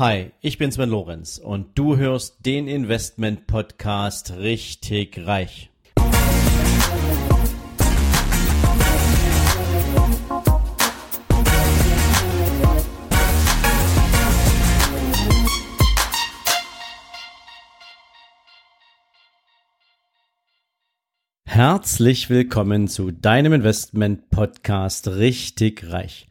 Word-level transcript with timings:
Hi, 0.00 0.30
ich 0.40 0.58
bin 0.58 0.70
Sven 0.70 0.90
Lorenz 0.90 1.38
und 1.38 1.76
du 1.76 1.96
hörst 1.96 2.46
den 2.46 2.68
Investment 2.68 3.48
Podcast 3.48 4.30
richtig 4.36 5.26
reich. 5.26 5.72
Herzlich 21.44 22.30
willkommen 22.30 22.86
zu 22.86 23.10
deinem 23.10 23.52
Investment 23.52 24.30
Podcast 24.30 25.08
richtig 25.08 25.90
reich. 25.90 26.28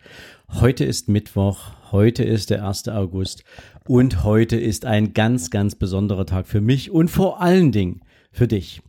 Heute 0.54 0.86
ist 0.86 1.10
Mittwoch, 1.10 1.72
heute 1.92 2.24
ist 2.24 2.50
der 2.50 2.66
1. 2.66 2.88
August 2.88 3.44
und 3.86 4.24
heute 4.24 4.56
ist 4.56 4.86
ein 4.86 5.14
ganz, 5.14 5.50
ganz 5.52 5.76
besonderer 5.76 6.26
Tag 6.26 6.48
für 6.48 6.62
mich 6.62 6.90
und 6.90 7.10
vor 7.10 7.42
allen 7.42 7.72
Dingen 7.72 8.02
für 8.32 8.48
dich. 8.48 8.82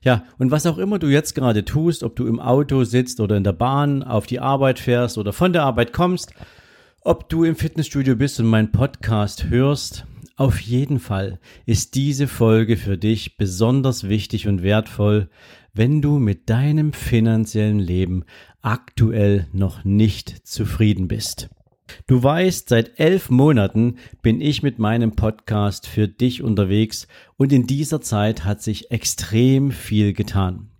Ja, 0.00 0.24
und 0.38 0.50
was 0.50 0.66
auch 0.66 0.78
immer 0.78 0.98
du 0.98 1.08
jetzt 1.08 1.34
gerade 1.34 1.64
tust, 1.64 2.02
ob 2.02 2.16
du 2.16 2.26
im 2.26 2.40
Auto 2.40 2.82
sitzt 2.84 3.20
oder 3.20 3.36
in 3.36 3.44
der 3.44 3.52
Bahn, 3.52 4.02
auf 4.02 4.26
die 4.26 4.40
Arbeit 4.40 4.80
fährst 4.80 5.16
oder 5.18 5.32
von 5.32 5.52
der 5.52 5.62
Arbeit 5.62 5.92
kommst, 5.92 6.34
ob 7.02 7.28
du 7.28 7.44
im 7.44 7.56
Fitnessstudio 7.56 8.16
bist 8.16 8.40
und 8.40 8.46
meinen 8.46 8.72
Podcast 8.72 9.48
hörst, 9.48 10.06
auf 10.36 10.60
jeden 10.60 10.98
Fall 10.98 11.38
ist 11.66 11.94
diese 11.94 12.26
Folge 12.26 12.76
für 12.76 12.96
dich 12.96 13.36
besonders 13.36 14.08
wichtig 14.08 14.48
und 14.48 14.62
wertvoll, 14.62 15.28
wenn 15.74 16.02
du 16.02 16.18
mit 16.18 16.50
deinem 16.50 16.92
finanziellen 16.92 17.78
Leben 17.78 18.24
aktuell 18.62 19.46
noch 19.52 19.84
nicht 19.84 20.46
zufrieden 20.46 21.08
bist. 21.08 21.50
Du 22.06 22.22
weißt, 22.22 22.68
seit 22.68 22.98
elf 22.98 23.28
Monaten 23.28 23.96
bin 24.22 24.40
ich 24.40 24.62
mit 24.62 24.78
meinem 24.78 25.12
Podcast 25.12 25.86
für 25.86 26.08
dich 26.08 26.42
unterwegs 26.42 27.06
und 27.36 27.52
in 27.52 27.66
dieser 27.66 28.00
Zeit 28.00 28.44
hat 28.44 28.62
sich 28.62 28.90
extrem 28.90 29.70
viel 29.70 30.12
getan. 30.12 30.70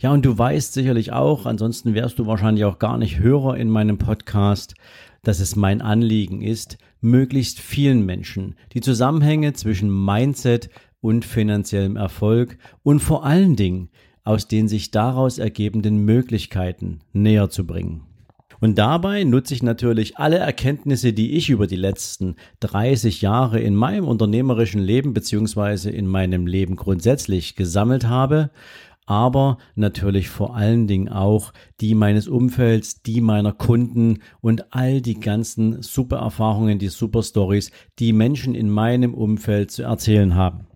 Ja, 0.00 0.12
und 0.12 0.24
du 0.24 0.36
weißt 0.36 0.72
sicherlich 0.72 1.12
auch, 1.12 1.46
ansonsten 1.46 1.94
wärst 1.94 2.18
du 2.18 2.26
wahrscheinlich 2.26 2.64
auch 2.64 2.80
gar 2.80 2.98
nicht 2.98 3.20
Hörer 3.20 3.56
in 3.56 3.70
meinem 3.70 3.98
Podcast, 3.98 4.74
dass 5.22 5.38
es 5.38 5.54
mein 5.54 5.80
Anliegen 5.80 6.42
ist, 6.42 6.78
möglichst 7.00 7.60
vielen 7.60 8.04
Menschen 8.04 8.56
die 8.72 8.80
Zusammenhänge 8.80 9.52
zwischen 9.52 10.04
Mindset 10.04 10.70
und 11.00 11.24
finanziellem 11.24 11.96
Erfolg 11.96 12.58
und 12.82 13.00
vor 13.00 13.24
allen 13.24 13.54
Dingen 13.54 13.90
aus 14.24 14.48
den 14.48 14.68
sich 14.68 14.90
daraus 14.90 15.38
ergebenden 15.38 15.98
Möglichkeiten 15.98 17.00
näher 17.12 17.50
zu 17.50 17.66
bringen. 17.66 18.02
Und 18.60 18.78
dabei 18.78 19.24
nutze 19.24 19.54
ich 19.54 19.64
natürlich 19.64 20.18
alle 20.18 20.38
Erkenntnisse, 20.38 21.12
die 21.12 21.32
ich 21.32 21.50
über 21.50 21.66
die 21.66 21.74
letzten 21.74 22.36
30 22.60 23.20
Jahre 23.20 23.58
in 23.58 23.74
meinem 23.74 24.06
unternehmerischen 24.06 24.80
Leben 24.80 25.14
beziehungsweise 25.14 25.90
in 25.90 26.06
meinem 26.06 26.46
Leben 26.46 26.76
grundsätzlich 26.76 27.56
gesammelt 27.56 28.06
habe, 28.06 28.50
aber 29.04 29.58
natürlich 29.74 30.28
vor 30.28 30.54
allen 30.54 30.86
Dingen 30.86 31.08
auch 31.08 31.52
die 31.80 31.96
meines 31.96 32.28
Umfelds, 32.28 33.02
die 33.02 33.20
meiner 33.20 33.52
Kunden 33.52 34.20
und 34.40 34.72
all 34.72 35.00
die 35.00 35.18
ganzen 35.18 35.82
super 35.82 36.18
Erfahrungen, 36.18 36.78
die 36.78 36.88
super 36.88 37.24
Stories, 37.24 37.72
die 37.98 38.12
Menschen 38.12 38.54
in 38.54 38.70
meinem 38.70 39.12
Umfeld 39.12 39.72
zu 39.72 39.82
erzählen 39.82 40.36
haben. 40.36 40.68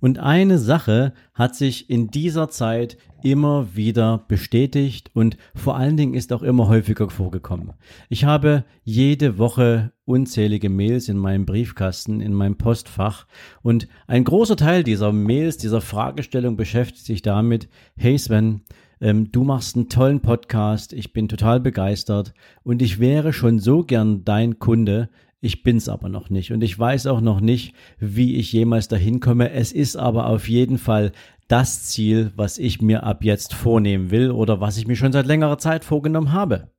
Und 0.00 0.18
eine 0.18 0.58
Sache 0.58 1.12
hat 1.34 1.54
sich 1.54 1.90
in 1.90 2.08
dieser 2.08 2.48
Zeit 2.48 2.96
immer 3.22 3.74
wieder 3.74 4.24
bestätigt 4.28 5.10
und 5.14 5.36
vor 5.54 5.76
allen 5.76 5.96
Dingen 5.96 6.14
ist 6.14 6.32
auch 6.32 6.42
immer 6.42 6.68
häufiger 6.68 7.10
vorgekommen. 7.10 7.72
Ich 8.08 8.24
habe 8.24 8.64
jede 8.84 9.38
Woche 9.38 9.92
unzählige 10.04 10.70
Mails 10.70 11.08
in 11.08 11.16
meinem 11.16 11.44
Briefkasten, 11.44 12.20
in 12.20 12.32
meinem 12.32 12.56
Postfach 12.56 13.26
und 13.62 13.88
ein 14.06 14.24
großer 14.24 14.56
Teil 14.56 14.84
dieser 14.84 15.12
Mails, 15.12 15.56
dieser 15.56 15.80
Fragestellung 15.80 16.56
beschäftigt 16.56 17.04
sich 17.04 17.22
damit, 17.22 17.68
hey 17.96 18.16
Sven, 18.16 18.60
ähm, 19.00 19.30
du 19.30 19.44
machst 19.44 19.76
einen 19.76 19.88
tollen 19.88 20.20
Podcast, 20.20 20.92
ich 20.92 21.12
bin 21.12 21.28
total 21.28 21.60
begeistert 21.60 22.32
und 22.62 22.80
ich 22.80 22.98
wäre 22.98 23.32
schon 23.32 23.58
so 23.58 23.82
gern 23.82 24.24
dein 24.24 24.58
Kunde, 24.58 25.10
ich 25.40 25.62
bin's 25.62 25.88
aber 25.88 26.08
noch 26.08 26.30
nicht 26.30 26.52
und 26.52 26.62
ich 26.62 26.78
weiß 26.78 27.06
auch 27.06 27.20
noch 27.20 27.40
nicht, 27.40 27.74
wie 27.98 28.36
ich 28.36 28.52
jemals 28.52 28.88
dahin 28.88 29.20
komme. 29.20 29.50
Es 29.50 29.72
ist 29.72 29.96
aber 29.96 30.26
auf 30.26 30.48
jeden 30.48 30.78
Fall 30.78 31.12
das 31.48 31.84
Ziel, 31.84 32.32
was 32.36 32.58
ich 32.58 32.80
mir 32.80 33.04
ab 33.04 33.22
jetzt 33.22 33.54
vornehmen 33.54 34.10
will 34.10 34.30
oder 34.30 34.60
was 34.60 34.78
ich 34.78 34.86
mir 34.86 34.96
schon 34.96 35.12
seit 35.12 35.26
längerer 35.26 35.58
Zeit 35.58 35.84
vorgenommen 35.84 36.32
habe. 36.32 36.70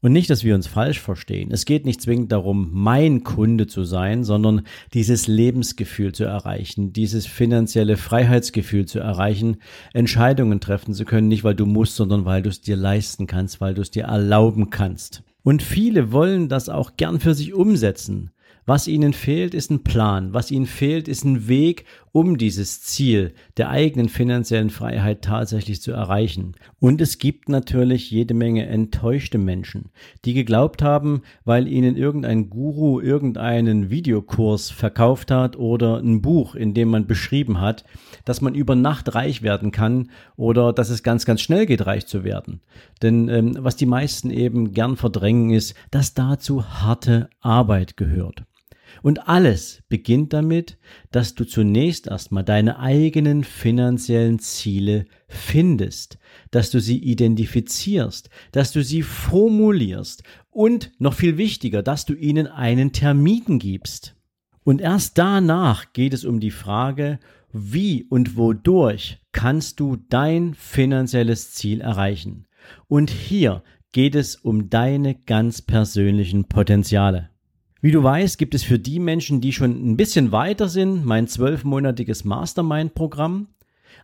Und 0.00 0.12
nicht, 0.12 0.28
dass 0.28 0.44
wir 0.44 0.54
uns 0.54 0.66
falsch 0.66 1.00
verstehen. 1.00 1.50
Es 1.50 1.64
geht 1.64 1.86
nicht 1.86 2.02
zwingend 2.02 2.30
darum, 2.30 2.68
mein 2.72 3.24
Kunde 3.24 3.66
zu 3.66 3.84
sein, 3.84 4.22
sondern 4.22 4.66
dieses 4.92 5.26
Lebensgefühl 5.26 6.12
zu 6.12 6.24
erreichen, 6.24 6.92
dieses 6.92 7.26
finanzielle 7.26 7.96
Freiheitsgefühl 7.96 8.84
zu 8.84 8.98
erreichen, 8.98 9.56
Entscheidungen 9.94 10.60
treffen 10.60 10.92
zu 10.92 11.06
können, 11.06 11.28
nicht 11.28 11.42
weil 11.42 11.54
du 11.54 11.64
musst, 11.64 11.96
sondern 11.96 12.26
weil 12.26 12.42
du 12.42 12.50
es 12.50 12.60
dir 12.60 12.76
leisten 12.76 13.26
kannst, 13.26 13.62
weil 13.62 13.72
du 13.72 13.80
es 13.80 13.90
dir 13.90 14.04
erlauben 14.04 14.68
kannst. 14.68 15.22
Und 15.44 15.62
viele 15.62 16.10
wollen 16.10 16.48
das 16.48 16.68
auch 16.68 16.96
gern 16.96 17.20
für 17.20 17.34
sich 17.34 17.54
umsetzen. 17.54 18.30
Was 18.66 18.88
ihnen 18.88 19.12
fehlt, 19.12 19.52
ist 19.52 19.70
ein 19.70 19.84
Plan. 19.84 20.32
Was 20.32 20.50
ihnen 20.50 20.66
fehlt, 20.66 21.06
ist 21.06 21.22
ein 21.24 21.48
Weg, 21.48 21.84
um 22.14 22.38
dieses 22.38 22.80
Ziel 22.80 23.34
der 23.56 23.70
eigenen 23.70 24.08
finanziellen 24.08 24.70
Freiheit 24.70 25.22
tatsächlich 25.22 25.82
zu 25.82 25.90
erreichen. 25.90 26.54
Und 26.78 27.00
es 27.00 27.18
gibt 27.18 27.48
natürlich 27.48 28.08
jede 28.08 28.34
Menge 28.34 28.66
enttäuschte 28.66 29.36
Menschen, 29.36 29.90
die 30.24 30.32
geglaubt 30.32 30.80
haben, 30.80 31.22
weil 31.44 31.66
ihnen 31.66 31.96
irgendein 31.96 32.50
Guru 32.50 33.00
irgendeinen 33.00 33.90
Videokurs 33.90 34.70
verkauft 34.70 35.32
hat 35.32 35.56
oder 35.56 35.98
ein 35.98 36.22
Buch, 36.22 36.54
in 36.54 36.72
dem 36.72 36.90
man 36.90 37.08
beschrieben 37.08 37.60
hat, 37.60 37.84
dass 38.24 38.40
man 38.40 38.54
über 38.54 38.76
Nacht 38.76 39.16
reich 39.16 39.42
werden 39.42 39.72
kann 39.72 40.10
oder 40.36 40.72
dass 40.72 40.90
es 40.90 41.02
ganz, 41.02 41.26
ganz 41.26 41.40
schnell 41.40 41.66
geht, 41.66 41.84
reich 41.84 42.06
zu 42.06 42.22
werden. 42.22 42.60
Denn 43.02 43.28
ähm, 43.28 43.56
was 43.58 43.74
die 43.74 43.86
meisten 43.86 44.30
eben 44.30 44.72
gern 44.72 44.96
verdrängen 44.96 45.50
ist, 45.50 45.74
dass 45.90 46.14
dazu 46.14 46.64
harte 46.64 47.28
Arbeit 47.40 47.96
gehört. 47.96 48.44
Und 49.02 49.28
alles 49.28 49.82
beginnt 49.88 50.32
damit, 50.32 50.78
dass 51.10 51.34
du 51.34 51.44
zunächst 51.44 52.06
erstmal 52.06 52.44
deine 52.44 52.78
eigenen 52.78 53.44
finanziellen 53.44 54.38
Ziele 54.38 55.06
findest, 55.28 56.18
dass 56.50 56.70
du 56.70 56.80
sie 56.80 56.98
identifizierst, 56.98 58.30
dass 58.52 58.72
du 58.72 58.82
sie 58.82 59.02
formulierst 59.02 60.22
und 60.50 60.92
noch 60.98 61.14
viel 61.14 61.36
wichtiger, 61.36 61.82
dass 61.82 62.04
du 62.04 62.14
ihnen 62.14 62.46
einen 62.46 62.92
Termin 62.92 63.58
gibst. 63.58 64.16
Und 64.64 64.80
erst 64.80 65.18
danach 65.18 65.92
geht 65.92 66.14
es 66.14 66.24
um 66.24 66.40
die 66.40 66.50
Frage, 66.50 67.18
wie 67.52 68.04
und 68.04 68.36
wodurch 68.36 69.18
kannst 69.32 69.78
du 69.78 69.96
dein 69.96 70.54
finanzielles 70.54 71.52
Ziel 71.52 71.80
erreichen. 71.80 72.46
Und 72.88 73.10
hier 73.10 73.62
geht 73.92 74.14
es 74.16 74.36
um 74.36 74.70
deine 74.70 75.14
ganz 75.14 75.62
persönlichen 75.62 76.46
Potenziale. 76.46 77.30
Wie 77.84 77.90
du 77.90 78.02
weißt, 78.02 78.38
gibt 78.38 78.54
es 78.54 78.62
für 78.62 78.78
die 78.78 78.98
Menschen, 78.98 79.42
die 79.42 79.52
schon 79.52 79.72
ein 79.72 79.98
bisschen 79.98 80.32
weiter 80.32 80.70
sind, 80.70 81.04
mein 81.04 81.28
zwölfmonatiges 81.28 82.24
Mastermind-Programm. 82.24 83.48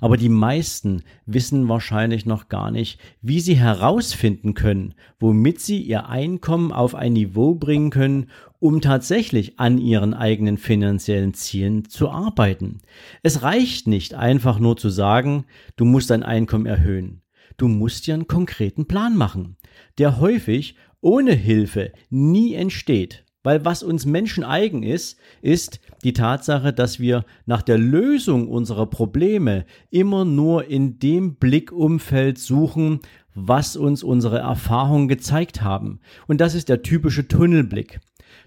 Aber 0.02 0.18
die 0.18 0.28
meisten 0.28 1.02
wissen 1.24 1.66
wahrscheinlich 1.66 2.26
noch 2.26 2.50
gar 2.50 2.70
nicht, 2.70 3.00
wie 3.22 3.40
sie 3.40 3.54
herausfinden 3.54 4.52
können, 4.52 4.92
womit 5.18 5.62
sie 5.62 5.80
ihr 5.80 6.10
Einkommen 6.10 6.72
auf 6.72 6.94
ein 6.94 7.14
Niveau 7.14 7.54
bringen 7.54 7.88
können, 7.88 8.26
um 8.58 8.82
tatsächlich 8.82 9.58
an 9.58 9.78
ihren 9.78 10.12
eigenen 10.12 10.58
finanziellen 10.58 11.32
Zielen 11.32 11.88
zu 11.88 12.10
arbeiten. 12.10 12.82
Es 13.22 13.40
reicht 13.40 13.86
nicht 13.86 14.12
einfach 14.12 14.58
nur 14.58 14.76
zu 14.76 14.90
sagen, 14.90 15.46
du 15.76 15.86
musst 15.86 16.10
dein 16.10 16.22
Einkommen 16.22 16.66
erhöhen. 16.66 17.22
Du 17.56 17.66
musst 17.66 18.06
dir 18.06 18.12
einen 18.12 18.28
konkreten 18.28 18.86
Plan 18.86 19.16
machen, 19.16 19.56
der 19.96 20.20
häufig 20.20 20.76
ohne 21.00 21.32
Hilfe 21.32 21.92
nie 22.10 22.52
entsteht. 22.52 23.24
Weil 23.42 23.64
was 23.64 23.82
uns 23.82 24.04
Menschen 24.04 24.44
eigen 24.44 24.82
ist, 24.82 25.18
ist 25.40 25.80
die 26.04 26.12
Tatsache, 26.12 26.72
dass 26.72 27.00
wir 27.00 27.24
nach 27.46 27.62
der 27.62 27.78
Lösung 27.78 28.48
unserer 28.48 28.86
Probleme 28.86 29.64
immer 29.90 30.26
nur 30.26 30.66
in 30.66 30.98
dem 30.98 31.36
Blickumfeld 31.36 32.38
suchen, 32.38 33.00
was 33.34 33.76
uns 33.76 34.02
unsere 34.02 34.38
Erfahrungen 34.38 35.08
gezeigt 35.08 35.62
haben. 35.62 36.00
Und 36.26 36.40
das 36.40 36.54
ist 36.54 36.68
der 36.68 36.82
typische 36.82 37.28
Tunnelblick. 37.28 38.00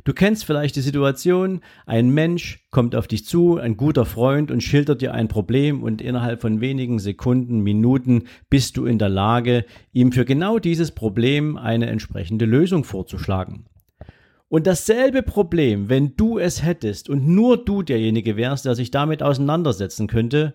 Du 0.03 0.13
kennst 0.13 0.45
vielleicht 0.45 0.75
die 0.75 0.81
Situation, 0.81 1.61
ein 1.85 2.09
Mensch 2.09 2.65
kommt 2.69 2.95
auf 2.95 3.07
dich 3.07 3.25
zu, 3.25 3.57
ein 3.57 3.77
guter 3.77 4.05
Freund 4.05 4.51
und 4.51 4.61
schildert 4.61 5.01
dir 5.01 5.13
ein 5.13 5.27
Problem 5.27 5.81
und 5.81 6.01
innerhalb 6.01 6.41
von 6.41 6.61
wenigen 6.61 6.99
Sekunden, 6.99 7.61
Minuten 7.61 8.25
bist 8.49 8.77
du 8.77 8.85
in 8.85 8.99
der 8.99 9.09
Lage, 9.09 9.65
ihm 9.91 10.11
für 10.11 10.25
genau 10.25 10.59
dieses 10.59 10.91
Problem 10.91 11.57
eine 11.57 11.87
entsprechende 11.87 12.45
Lösung 12.45 12.83
vorzuschlagen. 12.83 13.65
Und 14.53 14.67
dasselbe 14.67 15.23
Problem, 15.23 15.89
wenn 15.89 16.15
du 16.15 16.37
es 16.37 16.61
hättest 16.63 17.09
und 17.09 17.27
nur 17.27 17.65
du 17.65 17.81
derjenige 17.81 18.37
wärst, 18.37 18.65
der 18.65 18.75
sich 18.75 18.91
damit 18.91 19.23
auseinandersetzen 19.23 20.05
könnte, 20.05 20.53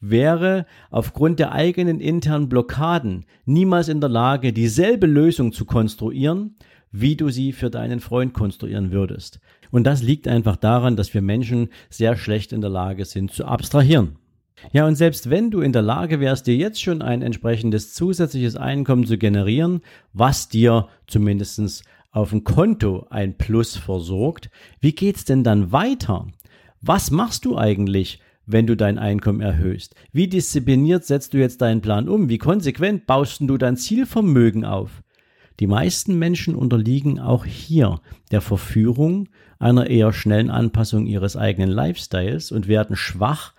wäre 0.00 0.66
aufgrund 0.90 1.38
der 1.38 1.52
eigenen 1.52 2.00
internen 2.00 2.48
Blockaden 2.48 3.24
niemals 3.44 3.86
in 3.86 4.00
der 4.00 4.10
Lage, 4.10 4.52
dieselbe 4.52 5.06
Lösung 5.06 5.52
zu 5.52 5.64
konstruieren, 5.64 6.56
wie 6.90 7.14
du 7.14 7.30
sie 7.30 7.52
für 7.52 7.70
deinen 7.70 8.00
Freund 8.00 8.34
konstruieren 8.34 8.90
würdest. 8.90 9.38
Und 9.70 9.84
das 9.84 10.02
liegt 10.02 10.26
einfach 10.26 10.56
daran, 10.56 10.96
dass 10.96 11.14
wir 11.14 11.22
Menschen 11.22 11.68
sehr 11.88 12.16
schlecht 12.16 12.52
in 12.52 12.62
der 12.62 12.70
Lage 12.70 13.04
sind 13.04 13.30
zu 13.30 13.44
abstrahieren. 13.44 14.16
Ja, 14.72 14.88
und 14.88 14.96
selbst 14.96 15.30
wenn 15.30 15.52
du 15.52 15.60
in 15.60 15.72
der 15.72 15.82
Lage 15.82 16.18
wärst, 16.18 16.48
dir 16.48 16.56
jetzt 16.56 16.82
schon 16.82 17.00
ein 17.00 17.22
entsprechendes 17.22 17.94
zusätzliches 17.94 18.56
Einkommen 18.56 19.06
zu 19.06 19.18
generieren, 19.18 19.82
was 20.12 20.48
dir 20.48 20.88
zumindestens 21.06 21.84
auf 22.10 22.30
dem 22.30 22.44
Konto 22.44 23.06
ein 23.10 23.36
Plus 23.36 23.76
versorgt, 23.76 24.50
wie 24.80 24.92
geht's 24.92 25.24
denn 25.24 25.44
dann 25.44 25.72
weiter? 25.72 26.26
Was 26.80 27.10
machst 27.10 27.44
du 27.44 27.58
eigentlich, 27.58 28.20
wenn 28.46 28.66
du 28.66 28.76
dein 28.76 28.98
Einkommen 28.98 29.40
erhöhst? 29.40 29.94
Wie 30.12 30.28
diszipliniert 30.28 31.04
setzt 31.04 31.34
du 31.34 31.38
jetzt 31.38 31.60
deinen 31.60 31.80
Plan 31.80 32.08
um? 32.08 32.28
Wie 32.28 32.38
konsequent 32.38 33.06
baust 33.06 33.40
du 33.40 33.58
dein 33.58 33.76
Zielvermögen 33.76 34.64
auf? 34.64 35.02
Die 35.58 35.66
meisten 35.66 36.18
Menschen 36.18 36.54
unterliegen 36.54 37.18
auch 37.18 37.44
hier 37.44 38.00
der 38.30 38.40
Verführung 38.40 39.28
einer 39.58 39.88
eher 39.88 40.12
schnellen 40.12 40.50
Anpassung 40.50 41.06
ihres 41.06 41.36
eigenen 41.36 41.70
Lifestyles 41.70 42.52
und 42.52 42.68
werden 42.68 42.94
schwach 42.94 43.54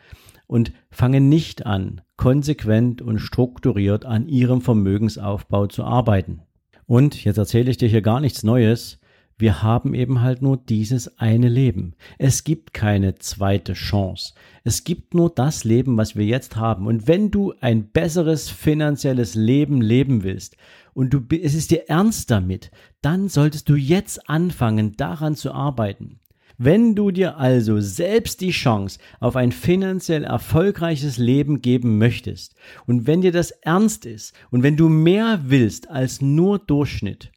und 0.46 0.72
fangen 0.92 1.28
nicht 1.28 1.66
an, 1.66 2.02
konsequent 2.16 3.02
und 3.02 3.20
strukturiert 3.20 4.06
an 4.06 4.28
ihrem 4.28 4.62
Vermögensaufbau 4.62 5.68
zu 5.68 5.84
arbeiten. 5.84 6.42
Und 6.88 7.24
jetzt 7.24 7.38
erzähle 7.38 7.70
ich 7.70 7.78
dir 7.78 7.90
hier 7.90 8.02
gar 8.02 8.22
nichts 8.22 8.44
Neues. 8.44 9.00
Wir 9.38 9.62
haben 9.62 9.94
eben 9.94 10.22
halt 10.22 10.42
nur 10.42 10.58
dieses 10.58 11.20
eine 11.20 11.48
Leben. 11.48 11.94
Es 12.18 12.44
gibt 12.44 12.74
keine 12.74 13.16
zweite 13.16 13.74
Chance. 13.74 14.34
Es 14.64 14.84
gibt 14.84 15.14
nur 15.14 15.30
das 15.30 15.64
Leben, 15.64 15.96
was 15.96 16.16
wir 16.16 16.26
jetzt 16.26 16.56
haben. 16.56 16.88
Und 16.88 17.08
wenn 17.08 17.30
du 17.30 17.54
ein 17.62 17.90
besseres 17.90 18.50
finanzielles 18.50 19.36
Leben 19.36 19.80
leben 19.80 20.24
willst 20.24 20.58
und 20.94 21.14
du, 21.14 21.22
es 21.30 21.54
ist 21.54 21.70
dir 21.70 21.88
ernst 21.88 22.32
damit, 22.32 22.72
dann 23.02 23.30
solltest 23.30 23.70
du 23.70 23.76
jetzt 23.76 24.28
anfangen, 24.28 24.98
daran 24.98 25.36
zu 25.36 25.52
arbeiten. 25.52 26.20
Wenn 26.60 26.96
du 26.96 27.12
dir 27.12 27.38
also 27.38 27.80
selbst 27.80 28.42
die 28.42 28.50
Chance 28.50 28.98
auf 29.20 29.36
ein 29.36 29.52
finanziell 29.52 30.24
erfolgreiches 30.24 31.20
Leben 31.20 31.62
geben 31.62 32.00
möchtest 32.00 32.56
und 32.88 33.06
wenn 33.06 33.22
dir 33.22 33.32
das 33.32 33.52
ernst 33.52 34.08
ist 34.08 34.34
und 34.50 34.64
wenn 34.64 34.76
du 34.76 34.90
mehr 34.90 35.42
willst 35.46 35.88
als 35.88 36.20
nur 36.20 36.58
Durchschnitt, 36.58 37.32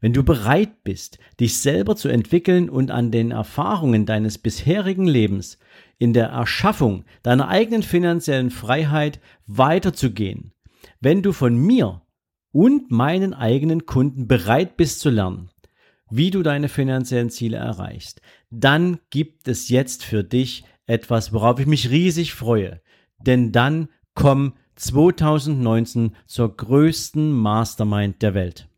wenn 0.00 0.12
du 0.12 0.24
bereit 0.24 0.82
bist, 0.82 1.18
dich 1.38 1.58
selber 1.58 1.94
zu 1.94 2.08
entwickeln 2.08 2.68
und 2.68 2.90
an 2.90 3.12
den 3.12 3.30
Erfahrungen 3.30 4.04
deines 4.04 4.36
bisherigen 4.36 5.06
Lebens 5.06 5.58
in 5.98 6.12
der 6.12 6.26
Erschaffung 6.26 7.04
deiner 7.22 7.48
eigenen 7.48 7.84
finanziellen 7.84 8.50
Freiheit 8.50 9.20
weiterzugehen, 9.46 10.52
wenn 11.00 11.22
du 11.22 11.32
von 11.32 11.56
mir 11.56 12.02
und 12.50 12.90
meinen 12.90 13.32
eigenen 13.32 13.86
Kunden 13.86 14.26
bereit 14.26 14.76
bist 14.76 15.00
zu 15.00 15.10
lernen, 15.10 15.50
wie 16.10 16.30
du 16.30 16.42
deine 16.42 16.68
finanziellen 16.68 17.30
Ziele 17.30 17.56
erreichst, 17.56 18.20
dann 18.50 18.98
gibt 19.10 19.48
es 19.48 19.68
jetzt 19.68 20.04
für 20.04 20.24
dich 20.24 20.64
etwas, 20.86 21.32
worauf 21.32 21.58
ich 21.58 21.66
mich 21.66 21.90
riesig 21.90 22.34
freue. 22.34 22.80
Denn 23.18 23.52
dann 23.52 23.88
komm 24.14 24.54
2019 24.76 26.14
zur 26.26 26.56
größten 26.56 27.32
Mastermind 27.32 28.22
der 28.22 28.34
Welt. 28.34 28.68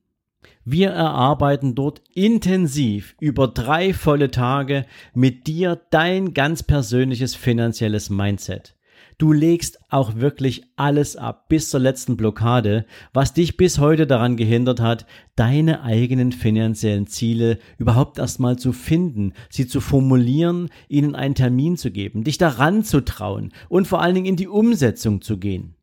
Wir 0.64 0.90
erarbeiten 0.90 1.74
dort 1.74 2.02
intensiv 2.12 3.16
über 3.20 3.48
drei 3.48 3.94
volle 3.94 4.30
Tage 4.30 4.84
mit 5.14 5.46
dir 5.46 5.80
dein 5.90 6.34
ganz 6.34 6.62
persönliches 6.62 7.34
finanzielles 7.34 8.10
Mindset. 8.10 8.77
Du 9.18 9.32
legst 9.32 9.80
auch 9.88 10.14
wirklich 10.14 10.62
alles 10.76 11.16
ab 11.16 11.48
bis 11.48 11.70
zur 11.70 11.80
letzten 11.80 12.16
Blockade, 12.16 12.86
was 13.12 13.34
dich 13.34 13.56
bis 13.56 13.80
heute 13.80 14.06
daran 14.06 14.36
gehindert 14.36 14.78
hat, 14.78 15.06
deine 15.34 15.82
eigenen 15.82 16.30
finanziellen 16.30 17.08
Ziele 17.08 17.58
überhaupt 17.78 18.20
erstmal 18.20 18.60
zu 18.60 18.72
finden, 18.72 19.32
sie 19.50 19.66
zu 19.66 19.80
formulieren, 19.80 20.68
ihnen 20.88 21.16
einen 21.16 21.34
Termin 21.34 21.76
zu 21.76 21.90
geben, 21.90 22.22
dich 22.22 22.38
daran 22.38 22.84
zu 22.84 23.04
trauen 23.04 23.52
und 23.68 23.88
vor 23.88 24.00
allen 24.00 24.14
Dingen 24.14 24.28
in 24.28 24.36
die 24.36 24.46
Umsetzung 24.46 25.20
zu 25.20 25.36
gehen. 25.36 25.74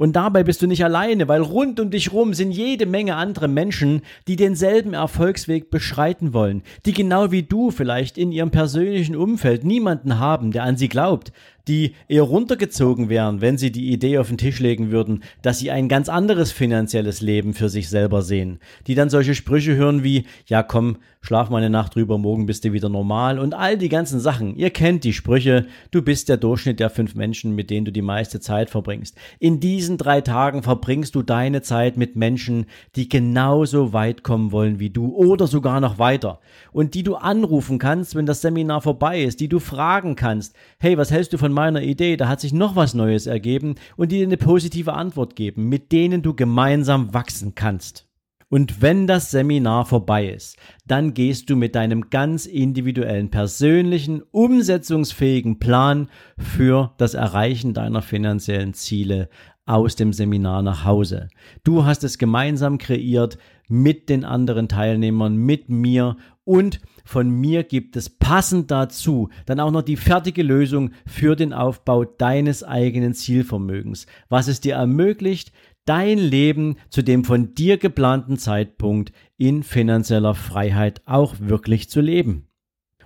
Und 0.00 0.16
dabei 0.16 0.44
bist 0.44 0.62
du 0.62 0.66
nicht 0.66 0.82
alleine, 0.82 1.28
weil 1.28 1.42
rund 1.42 1.78
um 1.78 1.90
dich 1.90 2.10
rum 2.10 2.32
sind 2.32 2.52
jede 2.52 2.86
Menge 2.86 3.16
andere 3.16 3.48
Menschen, 3.48 4.00
die 4.26 4.36
denselben 4.36 4.94
Erfolgsweg 4.94 5.70
beschreiten 5.70 6.32
wollen, 6.32 6.62
die 6.86 6.94
genau 6.94 7.30
wie 7.32 7.42
du 7.42 7.70
vielleicht 7.70 8.16
in 8.16 8.32
ihrem 8.32 8.50
persönlichen 8.50 9.14
Umfeld 9.14 9.62
niemanden 9.62 10.18
haben, 10.18 10.52
der 10.52 10.62
an 10.62 10.78
sie 10.78 10.88
glaubt, 10.88 11.32
die 11.70 11.94
eher 12.08 12.24
runtergezogen 12.24 13.08
wären, 13.08 13.40
wenn 13.40 13.56
sie 13.56 13.70
die 13.70 13.92
Idee 13.92 14.18
auf 14.18 14.28
den 14.28 14.38
Tisch 14.38 14.58
legen 14.58 14.90
würden, 14.90 15.22
dass 15.40 15.60
sie 15.60 15.70
ein 15.70 15.88
ganz 15.88 16.08
anderes 16.08 16.50
finanzielles 16.50 17.20
Leben 17.20 17.54
für 17.54 17.68
sich 17.68 17.88
selber 17.88 18.22
sehen, 18.22 18.58
die 18.88 18.96
dann 18.96 19.08
solche 19.08 19.36
Sprüche 19.36 19.76
hören 19.76 20.02
wie, 20.02 20.24
ja 20.46 20.64
komm, 20.64 20.96
schlaf 21.22 21.50
mal 21.50 21.58
eine 21.58 21.70
Nacht 21.70 21.94
drüber, 21.94 22.18
morgen 22.18 22.46
bist 22.46 22.64
du 22.64 22.72
wieder 22.72 22.88
normal 22.88 23.38
und 23.38 23.54
all 23.54 23.76
die 23.76 23.90
ganzen 23.90 24.20
Sachen. 24.20 24.56
Ihr 24.56 24.70
kennt 24.70 25.04
die 25.04 25.12
Sprüche, 25.12 25.66
du 25.90 26.02
bist 26.02 26.28
der 26.28 26.38
Durchschnitt 26.38 26.80
der 26.80 26.90
fünf 26.90 27.14
Menschen, 27.14 27.54
mit 27.54 27.70
denen 27.70 27.84
du 27.84 27.92
die 27.92 28.02
meiste 28.02 28.40
Zeit 28.40 28.70
verbringst. 28.70 29.16
In 29.38 29.60
diesen 29.60 29.98
drei 29.98 30.22
Tagen 30.22 30.62
verbringst 30.62 31.14
du 31.14 31.22
deine 31.22 31.62
Zeit 31.62 31.96
mit 31.96 32.16
Menschen, 32.16 32.66
die 32.96 33.08
genauso 33.08 33.92
weit 33.92 34.24
kommen 34.24 34.50
wollen 34.50 34.80
wie 34.80 34.90
du 34.90 35.14
oder 35.14 35.46
sogar 35.46 35.80
noch 35.80 35.98
weiter 35.98 36.40
und 36.72 36.94
die 36.94 37.02
du 37.02 37.16
anrufen 37.16 37.78
kannst, 37.78 38.14
wenn 38.14 38.26
das 38.26 38.40
Seminar 38.40 38.80
vorbei 38.80 39.22
ist, 39.22 39.40
die 39.40 39.48
du 39.48 39.60
fragen 39.60 40.16
kannst, 40.16 40.56
hey, 40.78 40.96
was 40.96 41.10
hältst 41.10 41.32
du 41.32 41.38
von 41.38 41.52
meiner 41.60 41.82
Idee? 41.82 42.16
Da 42.16 42.26
hat 42.26 42.40
sich 42.40 42.54
noch 42.54 42.74
was 42.74 42.94
Neues 42.94 43.26
ergeben 43.26 43.74
und 43.96 44.12
die 44.12 44.18
dir 44.18 44.26
eine 44.26 44.38
positive 44.38 44.94
Antwort 44.94 45.36
geben, 45.36 45.68
mit 45.68 45.92
denen 45.92 46.22
du 46.22 46.34
gemeinsam 46.34 47.12
wachsen 47.12 47.54
kannst. 47.54 48.06
Und 48.48 48.80
wenn 48.80 49.06
das 49.06 49.30
Seminar 49.30 49.84
vorbei 49.84 50.30
ist, 50.30 50.56
dann 50.86 51.12
gehst 51.12 51.50
du 51.50 51.56
mit 51.56 51.74
deinem 51.74 52.08
ganz 52.08 52.46
individuellen, 52.46 53.30
persönlichen, 53.30 54.22
umsetzungsfähigen 54.30 55.58
Plan 55.58 56.08
für 56.38 56.94
das 56.96 57.12
Erreichen 57.12 57.74
deiner 57.74 58.00
finanziellen 58.00 58.72
Ziele 58.72 59.28
aus 59.70 59.94
dem 59.96 60.12
Seminar 60.12 60.62
nach 60.62 60.84
Hause. 60.84 61.28
Du 61.64 61.84
hast 61.84 62.02
es 62.04 62.18
gemeinsam 62.18 62.78
kreiert 62.78 63.38
mit 63.68 64.08
den 64.08 64.24
anderen 64.24 64.68
Teilnehmern, 64.68 65.36
mit 65.36 65.68
mir 65.68 66.16
und 66.44 66.80
von 67.04 67.30
mir 67.30 67.62
gibt 67.62 67.96
es 67.96 68.10
passend 68.10 68.70
dazu 68.70 69.28
dann 69.46 69.60
auch 69.60 69.70
noch 69.70 69.82
die 69.82 69.96
fertige 69.96 70.42
Lösung 70.42 70.90
für 71.06 71.36
den 71.36 71.52
Aufbau 71.52 72.04
deines 72.04 72.64
eigenen 72.64 73.14
Zielvermögens, 73.14 74.06
was 74.28 74.48
es 74.48 74.60
dir 74.60 74.74
ermöglicht, 74.74 75.52
dein 75.84 76.18
Leben 76.18 76.76
zu 76.88 77.02
dem 77.02 77.24
von 77.24 77.54
dir 77.54 77.78
geplanten 77.78 78.36
Zeitpunkt 78.36 79.12
in 79.36 79.62
finanzieller 79.62 80.34
Freiheit 80.34 81.02
auch 81.06 81.36
wirklich 81.38 81.88
zu 81.88 82.00
leben. 82.00 82.49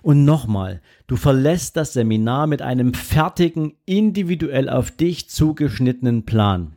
Und 0.05 0.23
nochmal, 0.23 0.81
du 1.07 1.15
verlässt 1.15 1.77
das 1.77 1.93
Seminar 1.93 2.45
mit 2.45 2.61
einem 2.61 2.93
fertigen, 2.93 3.73
individuell 3.87 4.69
auf 4.69 4.91
dich 4.91 5.31
zugeschnittenen 5.31 6.25
Plan. 6.25 6.75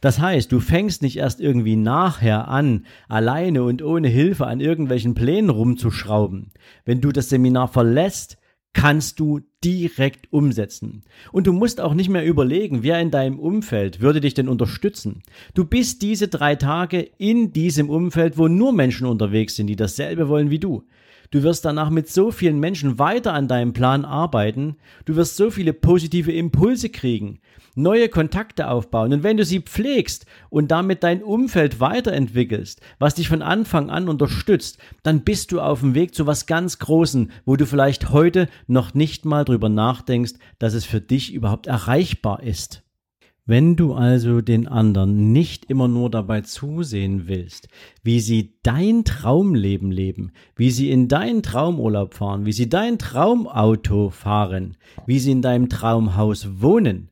Das 0.00 0.18
heißt, 0.18 0.50
du 0.50 0.58
fängst 0.58 1.00
nicht 1.00 1.16
erst 1.16 1.40
irgendwie 1.40 1.76
nachher 1.76 2.48
an, 2.48 2.84
alleine 3.08 3.62
und 3.62 3.82
ohne 3.82 4.08
Hilfe 4.08 4.48
an 4.48 4.58
irgendwelchen 4.58 5.14
Plänen 5.14 5.48
rumzuschrauben. 5.48 6.50
Wenn 6.84 7.00
du 7.00 7.12
das 7.12 7.28
Seminar 7.28 7.68
verlässt, 7.68 8.36
kannst 8.72 9.20
du 9.20 9.42
direkt 9.62 10.32
umsetzen. 10.32 11.04
Und 11.30 11.46
du 11.46 11.52
musst 11.52 11.80
auch 11.80 11.94
nicht 11.94 12.08
mehr 12.08 12.26
überlegen, 12.26 12.82
wer 12.82 12.98
in 12.98 13.12
deinem 13.12 13.38
Umfeld 13.38 14.00
würde 14.00 14.20
dich 14.20 14.34
denn 14.34 14.48
unterstützen. 14.48 15.22
Du 15.54 15.64
bist 15.64 16.02
diese 16.02 16.26
drei 16.26 16.56
Tage 16.56 16.98
in 17.16 17.52
diesem 17.52 17.90
Umfeld, 17.90 18.38
wo 18.38 18.48
nur 18.48 18.72
Menschen 18.72 19.06
unterwegs 19.06 19.54
sind, 19.54 19.68
die 19.68 19.76
dasselbe 19.76 20.28
wollen 20.28 20.50
wie 20.50 20.58
du. 20.58 20.82
Du 21.30 21.42
wirst 21.42 21.64
danach 21.64 21.90
mit 21.90 22.08
so 22.08 22.30
vielen 22.30 22.58
Menschen 22.60 22.98
weiter 22.98 23.32
an 23.32 23.48
deinem 23.48 23.72
Plan 23.72 24.04
arbeiten. 24.04 24.76
Du 25.04 25.16
wirst 25.16 25.36
so 25.36 25.50
viele 25.50 25.72
positive 25.72 26.32
Impulse 26.32 26.88
kriegen, 26.88 27.40
neue 27.74 28.08
Kontakte 28.08 28.68
aufbauen. 28.68 29.12
Und 29.12 29.22
wenn 29.22 29.36
du 29.36 29.44
sie 29.44 29.60
pflegst 29.60 30.26
und 30.50 30.70
damit 30.70 31.02
dein 31.02 31.22
Umfeld 31.22 31.80
weiterentwickelst, 31.80 32.80
was 32.98 33.14
dich 33.14 33.28
von 33.28 33.42
Anfang 33.42 33.90
an 33.90 34.08
unterstützt, 34.08 34.78
dann 35.02 35.22
bist 35.22 35.52
du 35.52 35.60
auf 35.60 35.80
dem 35.80 35.94
Weg 35.94 36.14
zu 36.14 36.26
was 36.26 36.46
ganz 36.46 36.78
Großen, 36.78 37.30
wo 37.44 37.56
du 37.56 37.66
vielleicht 37.66 38.10
heute 38.10 38.48
noch 38.66 38.94
nicht 38.94 39.24
mal 39.24 39.44
drüber 39.44 39.68
nachdenkst, 39.68 40.34
dass 40.58 40.74
es 40.74 40.84
für 40.84 41.00
dich 41.00 41.32
überhaupt 41.32 41.66
erreichbar 41.66 42.42
ist. 42.42 42.85
Wenn 43.48 43.76
du 43.76 43.94
also 43.94 44.40
den 44.40 44.66
anderen 44.66 45.30
nicht 45.30 45.66
immer 45.66 45.86
nur 45.86 46.10
dabei 46.10 46.40
zusehen 46.40 47.28
willst, 47.28 47.68
wie 48.02 48.18
sie 48.18 48.58
dein 48.64 49.04
Traumleben 49.04 49.92
leben, 49.92 50.32
wie 50.56 50.72
sie 50.72 50.90
in 50.90 51.06
deinen 51.06 51.44
Traumurlaub 51.44 52.14
fahren, 52.14 52.44
wie 52.44 52.52
sie 52.52 52.68
dein 52.68 52.98
Traumauto 52.98 54.10
fahren, 54.10 54.76
wie 55.06 55.20
sie 55.20 55.30
in 55.30 55.42
deinem 55.42 55.68
Traumhaus 55.68 56.60
wohnen, 56.60 57.10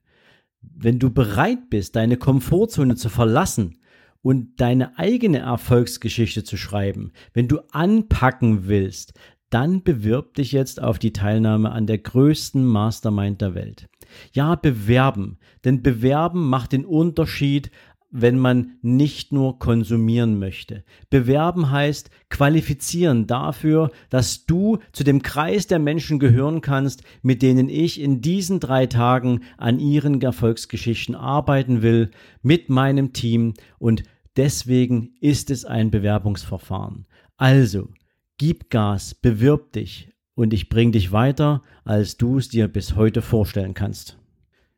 wenn 0.61 0.99
du 0.99 1.11
bereit 1.11 1.71
bist, 1.71 1.95
deine 1.95 2.17
Komfortzone 2.17 2.97
zu 2.97 3.11
verlassen 3.11 3.79
und 4.21 4.61
deine 4.61 4.99
eigene 4.99 5.39
Erfolgsgeschichte 5.39 6.43
zu 6.43 6.57
schreiben, 6.57 7.13
wenn 7.33 7.47
du 7.47 7.61
anpacken 7.71 8.67
willst, 8.67 9.13
dann 9.51 9.85
bewirb 9.85 10.35
dich 10.35 10.51
jetzt 10.51 10.83
auf 10.83 10.99
die 10.99 11.13
Teilnahme 11.13 11.71
an 11.71 11.87
der 11.87 11.99
größten 11.99 12.67
Mastermind 12.67 13.41
der 13.41 13.55
Welt. 13.55 13.89
Ja, 14.33 14.55
bewerben, 14.55 15.39
denn 15.65 15.83
bewerben 15.83 16.49
macht 16.49 16.73
den 16.73 16.85
Unterschied 16.85 17.71
wenn 18.17 18.39
man 18.39 18.79
nicht 18.81 19.33
nur 19.33 19.59
konsumieren 19.59 20.39
möchte. 20.39 20.85
Bewerben 21.11 21.73
heißt 21.73 22.11
qualifizieren 22.31 23.27
dafür, 23.27 23.91
dass 24.09 24.47
du 24.47 24.79
zu 24.93 25.03
dem 25.03 25.21
Kreis 25.21 25.67
der 25.67 25.81
Menschen 25.81 26.21
gehören 26.21 26.61
kannst, 26.61 27.03
mit 27.23 27.43
denen 27.43 27.69
ich 27.69 28.01
in 28.01 28.21
diesen 28.21 28.61
drei 28.61 28.87
Tagen 28.87 29.41
an 29.59 29.81
ihren 29.81 30.23
Erfolgsgeschichten 30.23 31.17
arbeiten 31.17 31.83
will, 31.83 32.13
mit 32.41 32.71
meinem 32.71 33.13
Team 33.13 33.55
und 33.81 34.05
deswegen 34.37 35.15
ist 35.21 35.51
es 35.51 35.65
ein 35.65 35.91
Bewerbungsverfahren. 35.91 37.09
Also, 37.37 37.89
gib 38.39 38.71
Gas, 38.71 39.17
bewirb 39.17 39.73
dich 39.73 40.14
und 40.35 40.53
ich 40.53 40.69
bring 40.69 40.93
dich 40.93 41.13
weiter, 41.13 41.63
als 41.85 42.17
du 42.17 42.39
es 42.39 42.49
dir 42.49 42.69
bis 42.69 42.97
heute 42.97 43.23
vorstellen 43.23 43.75
kannst. 43.75 44.19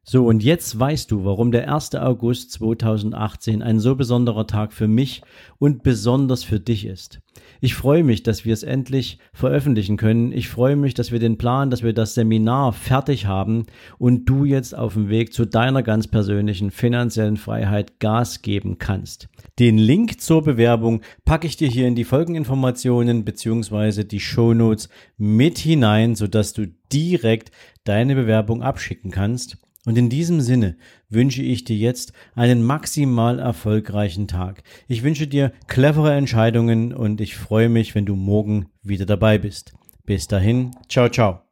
So, 0.09 0.25
und 0.25 0.45
jetzt 0.45 0.79
weißt 0.79 1.11
du, 1.11 1.25
warum 1.25 1.51
der 1.51 1.75
1. 1.75 1.97
August 1.97 2.53
2018 2.53 3.61
ein 3.61 3.81
so 3.81 3.97
besonderer 3.97 4.47
Tag 4.47 4.73
für 4.73 4.87
mich 4.87 5.23
und 5.59 5.83
besonders 5.83 6.45
für 6.45 6.61
dich 6.61 6.87
ist. 6.87 7.21
Ich 7.61 7.75
freue 7.75 8.05
mich, 8.05 8.23
dass 8.23 8.45
wir 8.45 8.53
es 8.53 8.63
endlich 8.63 9.19
veröffentlichen 9.33 9.97
können. 9.97 10.31
Ich 10.31 10.49
freue 10.49 10.77
mich, 10.77 10.95
dass 10.95 11.11
wir 11.11 11.19
den 11.19 11.39
Plan, 11.39 11.71
dass 11.71 11.83
wir 11.83 11.93
das 11.93 12.15
Seminar 12.15 12.73
fertig 12.73 13.27
haben 13.27 13.67
und 13.99 14.27
du 14.27 14.45
jetzt 14.45 14.77
auf 14.77 14.95
dem 14.95 15.09
Weg 15.09 15.33
zu 15.33 15.45
deiner 15.45 15.83
ganz 15.83 16.07
persönlichen 16.07 16.71
finanziellen 16.71 17.37
Freiheit 17.37 17.99
Gas 17.99 18.43
geben 18.43 18.79
kannst. 18.79 19.29
Den 19.59 19.77
Link 19.77 20.21
zur 20.21 20.45
Bewerbung 20.45 21.01
packe 21.25 21.49
ich 21.49 21.57
dir 21.57 21.69
hier 21.69 21.89
in 21.89 21.97
die 21.97 22.05
Folgeninformationen 22.05 23.25
beziehungsweise 23.25 24.05
die 24.05 24.21
Shownotes 24.21 24.89
mit 25.19 25.59
hinein, 25.59 26.15
sodass 26.15 26.53
du 26.53 26.69
direkt 26.93 27.51
deine 27.83 28.15
Bewerbung 28.15 28.63
abschicken 28.63 29.11
kannst. 29.11 29.59
Und 29.87 29.97
in 29.97 30.11
diesem 30.11 30.41
Sinne 30.41 30.77
wünsche 31.09 31.43
ich 31.43 31.63
dir 31.65 31.77
jetzt 31.77 32.13
einen 32.35 32.63
maximal 32.63 33.39
erfolgreichen 33.39 34.27
Tag. 34.27 34.65
Ich 34.89 35.05
wünsche 35.05 35.29
dir 35.29 35.53
clevere 35.69 36.13
Entscheidungen 36.15 36.93
und 36.93 37.21
ich 37.21 37.37
freue 37.37 37.69
mich, 37.69 37.95
wenn 37.95 38.05
du 38.05 38.17
morgen 38.17 38.67
wieder 38.83 39.07
dabei 39.07 39.39
bist. 39.39 39.75
Bis 40.05 40.27
dahin, 40.27 40.73
ciao, 40.89 41.09
ciao. 41.09 41.46